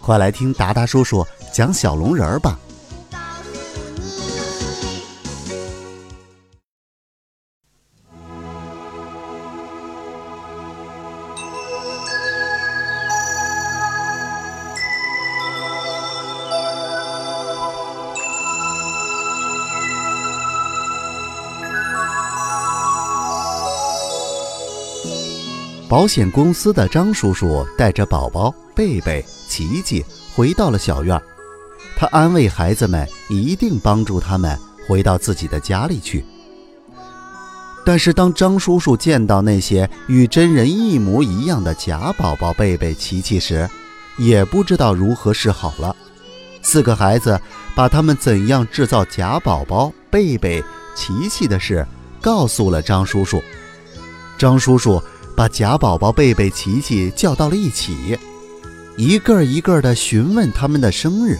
[0.00, 2.58] 快来听达达叔叔讲小龙人儿吧。
[25.88, 30.04] 保险公司的张叔叔带着宝宝贝贝、琪琪
[30.36, 31.20] 回到了小院
[31.96, 36.24] 他安慰孩子们，一定帮助他们回到自己的家里去。
[37.84, 43.68] 但是，当张叔叔见到那些与真人一模一样的假宝宝贝贝、琪琪时，
[44.16, 45.96] 也不知道如何是好了。
[46.62, 47.40] 四个孩子
[47.74, 50.62] 把他们怎样制造假宝宝贝贝、
[50.94, 51.84] 琪琪的事
[52.20, 53.42] 告诉了张叔叔。
[54.38, 55.02] 张叔叔。
[55.36, 58.18] 把假宝宝贝贝、琪琪叫到了一起，
[58.98, 61.38] 一个一个的询问他们的生日，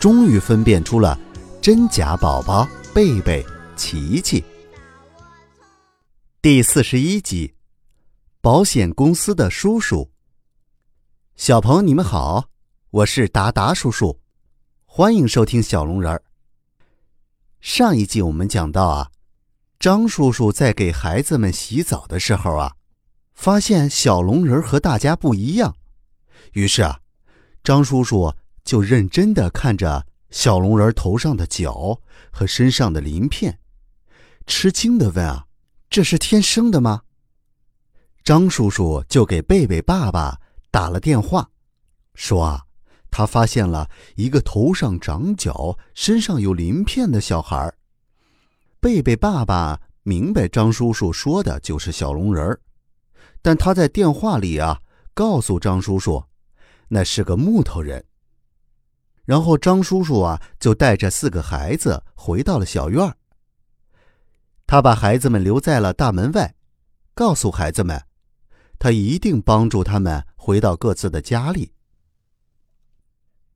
[0.00, 1.16] 终于分辨出了
[1.62, 4.42] 真假宝宝贝贝、琪琪。
[6.42, 7.54] 第四十一集，
[8.40, 10.10] 保险公司的叔叔。
[11.36, 12.46] 小朋友，你们好，
[12.90, 14.18] 我是达达叔叔，
[14.84, 16.20] 欢迎收听小龙人儿。
[17.60, 19.10] 上一集我们讲到啊，
[19.78, 22.74] 张叔叔在给孩子们洗澡的时候啊。
[23.36, 25.76] 发现小龙人和大家不一样，
[26.52, 27.00] 于是啊，
[27.62, 28.32] 张叔叔
[28.64, 32.00] 就认真的看着小龙人头上的角
[32.30, 33.58] 和身上的鳞片，
[34.46, 35.46] 吃惊的问：“啊，
[35.88, 37.02] 这是天生的吗？”
[38.24, 40.38] 张叔叔就给贝贝爸爸
[40.70, 41.48] 打了电话，
[42.14, 42.64] 说：“啊，
[43.10, 47.72] 他发现了一个头上长角、身上有鳞片的小孩。”
[48.80, 52.60] 贝贝爸爸明白张叔叔说的就是小龙人儿。
[53.40, 54.80] 但他在电话里啊，
[55.14, 56.22] 告诉张叔叔，
[56.88, 58.04] 那是个木头人。
[59.24, 63.14] 然后张叔叔啊，就带着四个孩子回到了小院儿
[64.66, 66.54] 他把孩子们留在了大门外，
[67.14, 68.02] 告诉孩子们，
[68.78, 71.72] 他一定帮助他们回到各自的家里。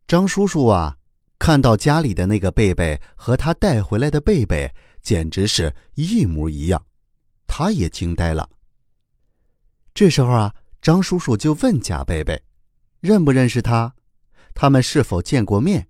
[0.07, 0.97] 张叔叔啊，
[1.39, 6.85] 看到家里的那个贝贝和他带回来的贝贝简直是一模一样，
[7.47, 8.49] 他也惊呆了。
[9.95, 12.43] 这时候啊，张叔叔就问贾贝贝
[13.03, 13.95] ：“认不认识他？
[14.55, 15.89] 他们是否见过面？”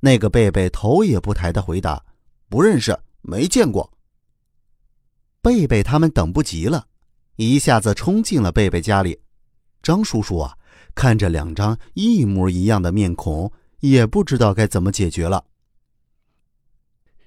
[0.00, 2.02] 那个贝贝头也不抬的回答
[2.48, 3.92] ：“不认识，没见过。”
[5.42, 6.86] 贝贝他们等不及了，
[7.36, 9.20] 一下子冲进了贝贝家里。
[9.82, 10.56] 张叔叔啊，
[10.94, 15.44] 看着两张一模一样的面孔，也不知道该怎么解决了。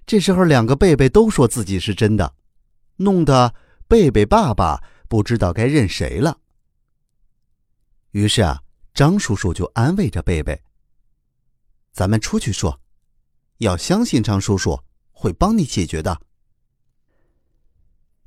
[0.06, 2.34] 这时候，两个贝贝都说自己是真的，
[2.96, 3.54] 弄得
[3.88, 4.82] 贝贝爸爸。
[5.10, 6.38] 不知道该认谁了。
[8.12, 8.62] 于是啊，
[8.98, 10.60] 张叔叔就安慰着贝贝
[11.94, 12.82] ：“咱们出去说，
[13.60, 14.82] 要相信张叔叔
[15.12, 16.20] 会帮你解决的。”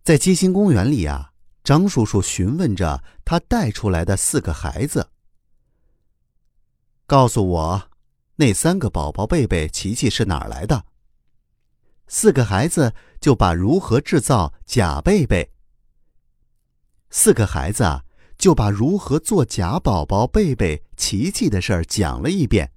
[0.04, 1.32] 在街心公园里啊，
[1.64, 5.10] 张叔叔询问着他带出来的四个孩子
[7.04, 7.90] ：“告诉我，
[8.36, 10.86] 那三个宝宝贝贝、琪琪是哪儿来的？”
[12.06, 15.52] 四个孩子就把如何制造假贝贝。
[17.10, 18.04] 四个孩子啊，
[18.40, 22.72] 就把如何做假宝宝贝贝、琪琪的事儿讲了一遍。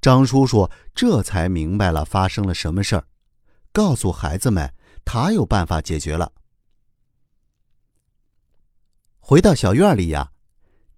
[0.00, 3.04] 张叔叔这才明白了发生了什么事儿，
[3.72, 4.72] 告诉孩子们
[5.04, 6.30] 他有办法解决了。
[9.18, 10.30] 回到小院里呀，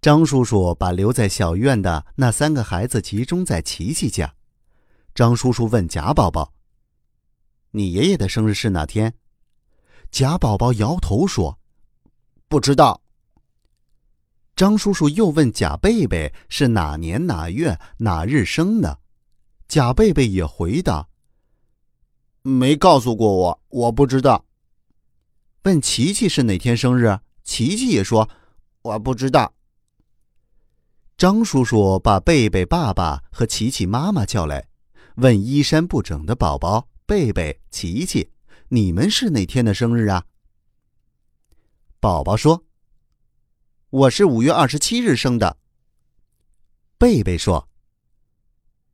[0.03, 4.31] 张叔叔把留在小院的那三个孩子集中在琪琪家。
[5.15, 6.53] 张叔叔问贾宝宝
[7.73, 9.15] ：“你爷爷的生日是哪天？”
[10.13, 11.59] 贾宝宝摇头说。
[12.47, 13.01] 不知道。
[14.57, 18.99] 张叔叔又问贾贝贝是哪年哪月哪日生的，
[19.69, 21.07] 贾贝贝也回答
[22.41, 24.47] ：“没告诉过我，我不知道。”
[25.65, 28.31] 问琪琪是哪天生日，琪琪也说
[28.81, 29.53] ：“我不知道。”
[31.19, 34.67] 张叔叔把贝贝爸爸和琪琪妈妈叫来，
[35.17, 38.31] 问衣衫不整的宝宝贝贝、琪琪
[38.69, 40.25] ：“你们是哪天的生日啊？”
[42.01, 42.65] 宝宝说
[43.91, 45.57] ：“我是五月二十七日生的。”
[46.99, 47.69] 贝贝说：“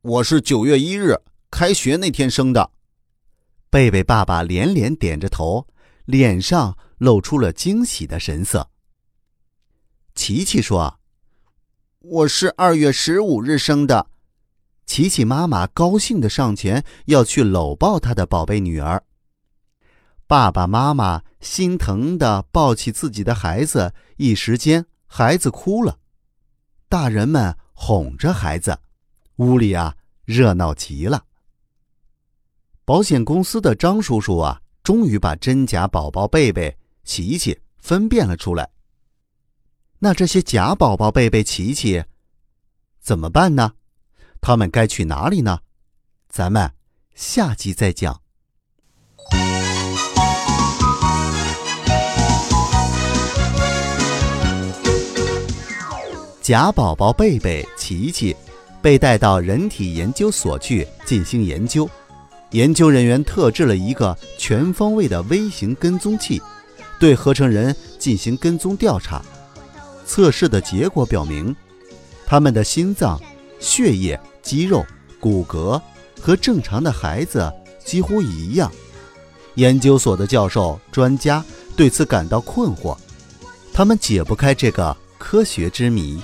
[0.01, 1.19] 我是九月一日
[1.49, 2.69] 开学那天生的。”
[3.71, 5.67] 贝贝爸爸连连点着头，
[6.05, 8.69] 脸上露出了惊喜的神色。
[10.13, 10.99] 琪琪说
[11.99, 14.11] ：“我是二月十五日生的。”
[14.85, 19.03] 琪琪妈妈高兴的上前要去搂抱她的宝贝女儿。
[20.25, 25.99] 爸爸妈妈心疼的抱起自己的孩子，一时间孩子哭了，
[26.89, 28.79] 大人们哄着孩子，
[29.35, 31.25] 屋里啊热闹极了。
[32.85, 38.69] 保险公司的张叔叔啊，终于把真假宝宝贝贝、琪琪分辨了出来。
[39.99, 42.03] 那这些假宝宝贝贝、琪琪
[42.99, 43.73] 怎么办呢？
[44.41, 45.59] 他们该去哪里呢？
[46.27, 46.73] 咱们
[47.13, 48.22] 下集再讲。
[56.43, 58.35] 假宝宝贝贝、琪琪
[58.81, 61.89] 被带到人体研究所去进行研究。
[62.51, 66.41] 研究人员特制了一个全方位的微型跟踪器，
[66.99, 69.21] 对合成人进行跟踪调查。
[70.05, 71.55] 测试的结果表明，
[72.25, 73.17] 他们的心脏、
[73.61, 74.85] 血液、肌肉、
[75.21, 75.81] 骨骼
[76.19, 77.49] 和正常的孩子
[77.85, 78.69] 几乎一样。
[79.55, 81.41] 研究所的教授、专家
[81.77, 82.97] 对此感到困惑，
[83.71, 86.21] 他们解不开这个科学之谜。